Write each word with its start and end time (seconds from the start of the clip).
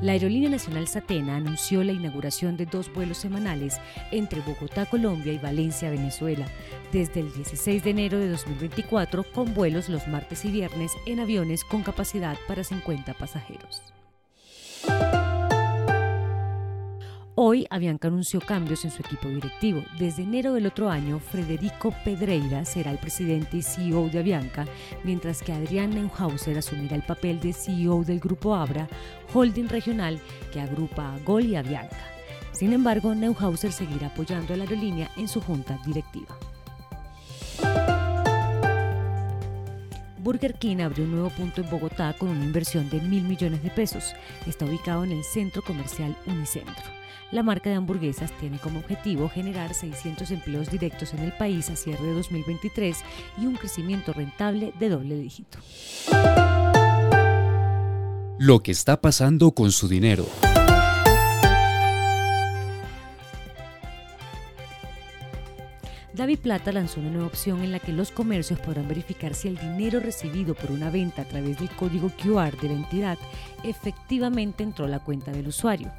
La 0.00 0.12
Aerolínea 0.12 0.48
Nacional 0.48 0.86
Satena 0.86 1.34
anunció 1.34 1.82
la 1.82 1.90
inauguración 1.90 2.56
de 2.56 2.66
dos 2.66 2.92
vuelos 2.92 3.18
semanales 3.18 3.80
entre 4.12 4.40
Bogotá, 4.42 4.86
Colombia 4.86 5.32
y 5.32 5.38
Valencia, 5.38 5.90
Venezuela, 5.90 6.46
desde 6.92 7.18
el 7.18 7.32
16 7.32 7.82
de 7.82 7.90
enero 7.90 8.18
de 8.20 8.28
2024 8.28 9.24
con 9.32 9.54
vuelos 9.54 9.88
los 9.88 10.06
martes 10.06 10.44
y 10.44 10.52
viernes 10.52 10.92
en 11.06 11.18
aviones 11.18 11.64
con 11.64 11.82
capacidad 11.82 12.38
para 12.46 12.62
50 12.62 13.12
pasajeros. 13.14 13.92
Hoy 17.40 17.68
Avianca 17.70 18.08
anunció 18.08 18.40
cambios 18.40 18.84
en 18.84 18.90
su 18.90 19.00
equipo 19.00 19.28
directivo. 19.28 19.84
Desde 19.96 20.24
enero 20.24 20.54
del 20.54 20.66
otro 20.66 20.90
año, 20.90 21.20
Federico 21.20 21.94
Pedreira 22.04 22.64
será 22.64 22.90
el 22.90 22.98
presidente 22.98 23.58
y 23.58 23.62
CEO 23.62 24.08
de 24.08 24.18
Avianca, 24.18 24.66
mientras 25.04 25.40
que 25.40 25.52
Adrián 25.52 25.90
Neuhauser 25.90 26.58
asumirá 26.58 26.96
el 26.96 27.04
papel 27.04 27.38
de 27.38 27.52
CEO 27.52 28.02
del 28.02 28.18
grupo 28.18 28.56
Abra, 28.56 28.88
holding 29.32 29.68
regional 29.68 30.18
que 30.52 30.60
agrupa 30.60 31.14
a 31.14 31.18
Gol 31.20 31.44
y 31.44 31.54
Avianca. 31.54 32.10
Sin 32.50 32.72
embargo, 32.72 33.14
Neuhauser 33.14 33.70
seguirá 33.70 34.08
apoyando 34.08 34.54
a 34.54 34.56
la 34.56 34.64
aerolínea 34.64 35.08
en 35.16 35.28
su 35.28 35.40
junta 35.40 35.78
directiva. 35.86 36.36
Burger 40.28 40.52
King 40.58 40.80
abrió 40.80 41.06
un 41.06 41.12
nuevo 41.12 41.30
punto 41.30 41.62
en 41.62 41.70
Bogotá 41.70 42.12
con 42.12 42.28
una 42.28 42.44
inversión 42.44 42.90
de 42.90 43.00
mil 43.00 43.22
millones 43.22 43.62
de 43.62 43.70
pesos. 43.70 44.12
Está 44.46 44.66
ubicado 44.66 45.02
en 45.04 45.12
el 45.12 45.24
centro 45.24 45.62
comercial 45.62 46.14
Unicentro. 46.26 46.84
La 47.30 47.42
marca 47.42 47.70
de 47.70 47.76
hamburguesas 47.76 48.30
tiene 48.38 48.58
como 48.58 48.80
objetivo 48.80 49.30
generar 49.30 49.72
600 49.72 50.30
empleos 50.30 50.70
directos 50.70 51.14
en 51.14 51.20
el 51.20 51.32
país 51.32 51.70
a 51.70 51.76
cierre 51.76 52.04
de 52.04 52.12
2023 52.12 52.98
y 53.38 53.46
un 53.46 53.56
crecimiento 53.56 54.12
rentable 54.12 54.74
de 54.78 54.90
doble 54.90 55.16
dígito. 55.16 55.60
Lo 58.38 58.62
que 58.62 58.72
está 58.72 59.00
pasando 59.00 59.52
con 59.52 59.72
su 59.72 59.88
dinero. 59.88 60.26
Davi 66.18 66.36
Plata 66.36 66.72
lanzó 66.72 66.98
una 66.98 67.10
nueva 67.10 67.28
opción 67.28 67.62
en 67.62 67.70
la 67.70 67.78
que 67.78 67.92
los 67.92 68.10
comercios 68.10 68.58
podrán 68.58 68.88
verificar 68.88 69.34
si 69.34 69.46
el 69.46 69.56
dinero 69.56 70.00
recibido 70.00 70.56
por 70.56 70.72
una 70.72 70.90
venta 70.90 71.22
a 71.22 71.24
través 71.24 71.60
del 71.60 71.70
código 71.70 72.10
QR 72.20 72.60
de 72.60 72.70
la 72.70 72.74
entidad 72.74 73.16
efectivamente 73.62 74.64
entró 74.64 74.86
a 74.86 74.88
la 74.88 74.98
cuenta 74.98 75.30
del 75.30 75.46
usuario. 75.46 75.92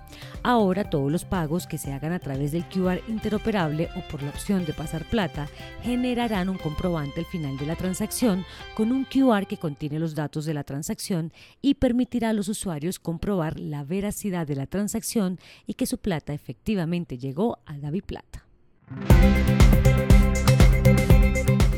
Ahora 0.44 0.90
todos 0.90 1.10
los 1.10 1.24
pagos 1.24 1.68
que 1.68 1.78
se 1.78 1.94
hagan 1.94 2.12
a 2.12 2.20
través 2.20 2.52
del 2.52 2.66
QR 2.66 3.00
interoperable 3.08 3.88
o 3.96 4.02
por 4.12 4.22
la 4.22 4.32
opción 4.32 4.66
de 4.66 4.74
pasar 4.74 5.06
plata 5.06 5.48
generarán 5.84 6.50
un 6.50 6.58
comprobante 6.58 7.22
al 7.22 7.26
final 7.26 7.58
de 7.58 7.68
la 7.68 7.78
transacción 7.78 8.44
con 8.76 8.92
un 8.92 9.06
QR 9.06 9.48
que 9.48 9.56
contiene 9.56 10.00
los 10.00 10.16
datos 10.16 10.44
de 10.44 10.54
la 10.54 10.66
transacción 10.66 11.32
y 11.62 11.76
permitirá 11.76 12.32
a 12.32 12.34
los 12.34 12.50
usuarios 12.50 13.00
comprobar 13.00 13.58
la 13.58 13.86
veracidad 13.86 14.46
de 14.46 14.58
la 14.58 14.68
transacción 14.68 15.40
y 15.66 15.76
que 15.76 15.86
su 15.86 15.98
plata 15.98 16.34
efectivamente 16.34 17.18
llegó 17.18 17.60
a 17.66 17.78
Davi 17.78 18.02
Plata. 18.02 18.49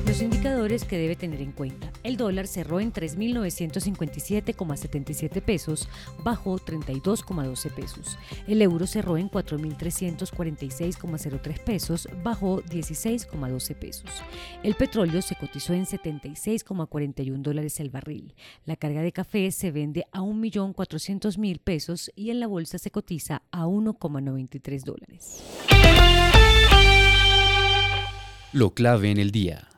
Los 0.05 0.21
indicadores 0.21 0.85
que 0.85 0.97
debe 0.97 1.15
tener 1.15 1.41
en 1.41 1.51
cuenta. 1.51 1.91
El 2.03 2.17
dólar 2.17 2.45
cerró 2.47 2.79
en 2.79 2.91
3.957,77 2.93 5.41
pesos, 5.41 5.89
bajó 6.23 6.59
32,12 6.59 7.71
pesos. 7.71 8.17
El 8.47 8.61
euro 8.61 8.85
cerró 8.87 9.17
en 9.17 9.29
4.346,03 9.29 11.63
pesos, 11.63 12.07
bajó 12.23 12.61
16,12 12.63 13.75
pesos. 13.75 14.09
El 14.63 14.75
petróleo 14.75 15.21
se 15.21 15.35
cotizó 15.35 15.73
en 15.73 15.85
76,41 15.85 17.41
dólares 17.41 17.79
el 17.79 17.89
barril. 17.89 18.35
La 18.65 18.75
carga 18.75 19.01
de 19.01 19.11
café 19.11 19.51
se 19.51 19.71
vende 19.71 20.05
a 20.11 20.21
1.400.000 20.21 21.59
pesos 21.59 22.11
y 22.15 22.29
en 22.31 22.39
la 22.39 22.47
bolsa 22.47 22.77
se 22.77 22.91
cotiza 22.91 23.41
a 23.51 23.65
1,93 23.65 24.83
dólares 24.83 25.41
lo 28.53 28.73
clave 28.73 29.11
en 29.11 29.17
el 29.17 29.31
día. 29.31 29.70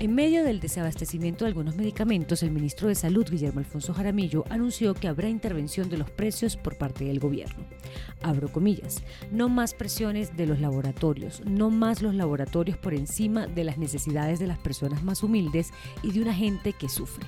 En 0.00 0.14
medio 0.14 0.44
del 0.44 0.60
desabastecimiento 0.60 1.44
de 1.44 1.50
algunos 1.50 1.76
medicamentos, 1.76 2.42
el 2.42 2.52
ministro 2.52 2.88
de 2.88 2.94
Salud, 2.94 3.28
Guillermo 3.30 3.60
Alfonso 3.60 3.92
Jaramillo, 3.92 4.46
anunció 4.48 4.94
que 4.94 5.08
habrá 5.08 5.28
intervención 5.28 5.90
de 5.90 5.98
los 5.98 6.10
precios 6.10 6.56
por 6.56 6.78
parte 6.78 7.04
del 7.04 7.20
gobierno. 7.20 7.66
Abro 8.22 8.50
comillas, 8.50 9.02
no 9.30 9.50
más 9.50 9.74
presiones 9.74 10.38
de 10.38 10.46
los 10.46 10.58
laboratorios, 10.58 11.44
no 11.44 11.68
más 11.68 12.00
los 12.00 12.14
laboratorios 12.14 12.78
por 12.78 12.94
encima 12.94 13.46
de 13.46 13.62
las 13.62 13.76
necesidades 13.76 14.38
de 14.38 14.46
las 14.46 14.58
personas 14.58 15.02
más 15.02 15.22
humildes 15.22 15.70
y 16.02 16.12
de 16.12 16.22
una 16.22 16.32
gente 16.32 16.72
que 16.72 16.88
sufre. 16.88 17.26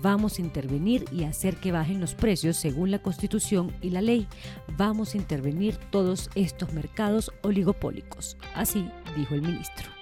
Vamos 0.00 0.38
a 0.38 0.42
intervenir 0.42 1.06
y 1.10 1.24
hacer 1.24 1.56
que 1.56 1.72
bajen 1.72 2.00
los 2.00 2.14
precios 2.14 2.56
según 2.56 2.92
la 2.92 3.02
Constitución 3.02 3.72
y 3.80 3.90
la 3.90 4.00
ley. 4.00 4.28
Vamos 4.76 5.14
a 5.14 5.16
intervenir 5.16 5.76
todos 5.90 6.30
estos 6.36 6.72
mercados 6.72 7.32
oligopólicos. 7.42 8.36
Así 8.54 8.88
dijo 9.16 9.34
el 9.34 9.42
ministro. 9.42 10.01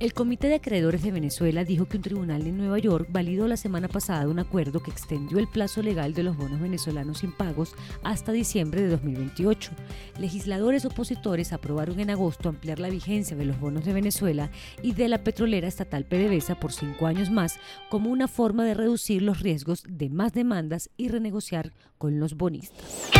El 0.00 0.14
Comité 0.14 0.46
de 0.46 0.54
Acreedores 0.54 1.02
de 1.02 1.10
Venezuela 1.10 1.64
dijo 1.64 1.86
que 1.86 1.96
un 1.96 2.04
tribunal 2.04 2.46
en 2.46 2.56
Nueva 2.56 2.78
York 2.78 3.08
validó 3.10 3.48
la 3.48 3.56
semana 3.56 3.88
pasada 3.88 4.28
un 4.28 4.38
acuerdo 4.38 4.80
que 4.80 4.92
extendió 4.92 5.40
el 5.40 5.48
plazo 5.48 5.82
legal 5.82 6.14
de 6.14 6.22
los 6.22 6.36
bonos 6.36 6.60
venezolanos 6.60 7.24
pagos 7.36 7.74
hasta 8.04 8.30
diciembre 8.30 8.80
de 8.80 8.90
2028. 8.90 9.72
Legisladores 10.20 10.84
opositores 10.84 11.52
aprobaron 11.52 11.98
en 11.98 12.10
agosto 12.10 12.48
ampliar 12.48 12.78
la 12.78 12.90
vigencia 12.90 13.36
de 13.36 13.44
los 13.44 13.58
bonos 13.58 13.84
de 13.84 13.92
Venezuela 13.92 14.52
y 14.84 14.92
de 14.92 15.08
la 15.08 15.24
petrolera 15.24 15.66
estatal 15.66 16.04
PDVSA 16.04 16.60
por 16.60 16.72
cinco 16.72 17.08
años 17.08 17.28
más 17.28 17.58
como 17.90 18.10
una 18.10 18.28
forma 18.28 18.64
de 18.64 18.74
reducir 18.74 19.22
los 19.22 19.40
riesgos 19.40 19.82
de 19.88 20.10
más 20.10 20.32
demandas 20.32 20.90
y 20.96 21.08
renegociar 21.08 21.72
con 21.98 22.20
los 22.20 22.36
bonistas. 22.36 23.10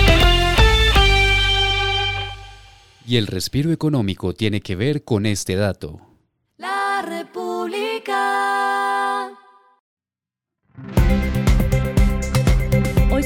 Y 3.04 3.16
el 3.16 3.26
respiro 3.26 3.72
económico 3.72 4.32
tiene 4.32 4.60
que 4.60 4.76
ver 4.76 5.02
con 5.02 5.26
este 5.26 5.56
dato. 5.56 6.07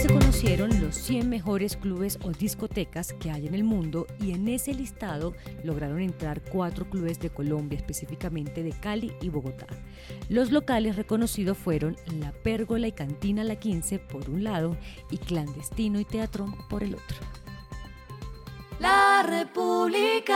Se 0.02 0.08
conocieron 0.08 0.80
los 0.80 0.96
100 0.96 1.28
mejores 1.28 1.76
clubes 1.76 2.18
o 2.24 2.32
discotecas 2.32 3.12
que 3.12 3.30
hay 3.30 3.46
en 3.46 3.54
el 3.54 3.62
mundo 3.62 4.08
y 4.20 4.32
en 4.32 4.48
ese 4.48 4.74
listado 4.74 5.32
lograron 5.62 6.00
entrar 6.00 6.42
cuatro 6.42 6.90
clubes 6.90 7.20
de 7.20 7.30
Colombia, 7.30 7.78
específicamente 7.78 8.64
de 8.64 8.72
Cali 8.72 9.12
y 9.20 9.28
Bogotá. 9.28 9.68
Los 10.28 10.50
locales 10.50 10.96
reconocidos 10.96 11.56
fueron 11.56 11.96
La 12.18 12.32
Pérgola 12.32 12.88
y 12.88 12.92
Cantina 12.92 13.44
La 13.44 13.54
15 13.54 14.00
por 14.00 14.28
un 14.28 14.42
lado 14.42 14.76
y 15.08 15.18
Clandestino 15.18 16.00
y 16.00 16.04
Teatrón 16.04 16.56
por 16.68 16.82
el 16.82 16.96
otro. 16.96 17.18
La 18.80 19.22
República. 19.24 20.32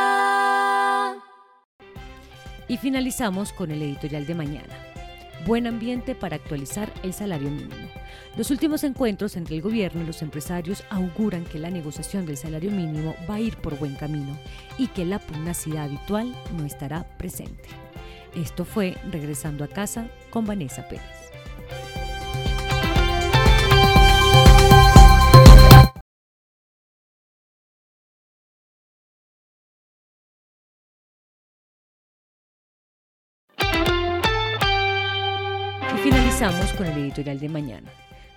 Y 2.69 2.77
finalizamos 2.77 3.53
con 3.53 3.73
el 3.73 3.83
editorial 3.83 4.27
de 4.27 4.35
mañana. 4.37 4.86
Buen 5.47 5.69
ambiente 5.69 6.17
para 6.17 6.35
actualizar 6.35 6.93
el 7.05 7.13
salario 7.13 7.49
mínimo. 7.51 7.89
Los 8.37 8.51
últimos 8.51 8.83
encuentros 8.83 9.37
entre 9.37 9.55
el 9.55 9.63
gobierno 9.63 10.03
y 10.03 10.07
los 10.07 10.21
empresarios 10.21 10.83
auguran 10.91 11.45
que 11.45 11.61
la 11.61 11.71
negociación 11.71 12.27
del 12.27 12.37
salario 12.37 12.73
mínimo 12.73 13.15
va 13.31 13.37
a 13.37 13.41
ir 13.41 13.57
por 13.57 13.79
buen 13.79 13.95
camino 13.95 14.37
y 14.77 14.89
que 14.89 15.05
la 15.05 15.21
pugnacidad 15.21 15.85
habitual 15.85 16.35
no 16.59 16.65
estará 16.65 17.05
presente. 17.17 17.69
Esto 18.35 18.65
fue 18.65 18.97
Regresando 19.13 19.63
a 19.63 19.69
casa 19.69 20.09
con 20.31 20.47
Vanessa 20.47 20.89
Pérez. 20.89 21.26
Finalizamos 36.37 36.75
con 36.75 36.87
el 36.87 36.99
editorial 36.99 37.41
de 37.41 37.49
mañana. 37.49 37.91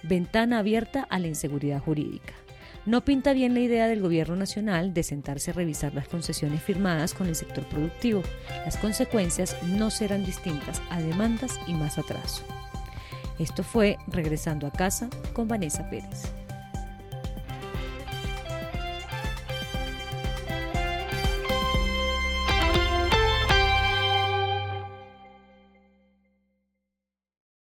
Ventana 0.04 0.60
abierta 0.60 1.06
a 1.10 1.20
la 1.20 1.28
inseguridad 1.28 1.82
jurídica. 1.82 2.34
No 2.86 3.04
pinta 3.04 3.34
bien 3.34 3.54
la 3.54 3.60
idea 3.60 3.88
del 3.88 4.02
gobierno 4.02 4.38
nacional 4.38 4.94
de 4.94 5.04
sentarse 5.04 5.52
a 5.52 5.54
revisar 5.54 5.94
las 5.94 6.08
concesiones 6.08 6.64
firmadas 6.64 7.14
con 7.14 7.28
el 7.28 7.36
sector 7.36 7.66
productivo. 7.66 8.24
Las 8.64 8.78
consecuencias 8.78 9.58
no 9.64 9.92
serán 9.92 10.26
distintas 10.26 10.82
a 10.90 11.02
demandas 11.02 11.60
y 11.68 11.74
más 11.74 11.98
atraso. 11.98 12.44
Esto 13.38 13.64
fue 13.64 13.98
Regresando 14.08 14.66
a 14.66 14.72
casa 14.72 15.10
con 15.34 15.50
Vanessa 15.50 15.90
Pérez. 15.90 16.39